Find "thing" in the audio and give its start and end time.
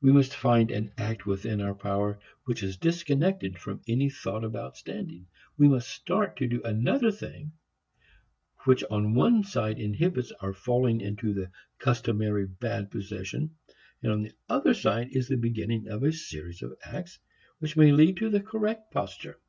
7.10-7.50